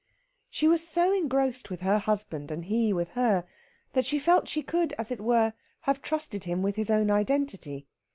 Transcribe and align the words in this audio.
She 0.49 0.67
was 0.67 0.83
so 0.87 1.13
engrossed 1.13 1.69
with 1.69 1.81
her 1.81 1.99
husband, 1.99 2.49
and 2.49 2.65
he 2.65 2.91
with 2.91 3.09
her, 3.09 3.45
that 3.93 4.03
she 4.03 4.17
felt 4.17 4.47
she 4.47 4.63
could, 4.63 4.93
as 4.93 5.11
it 5.11 5.21
were, 5.21 5.53
have 5.81 6.01
trusted 6.01 6.45
him 6.45 6.63
with 6.63 6.75
his 6.75 6.89
own 6.89 7.11
identity. 7.11 7.85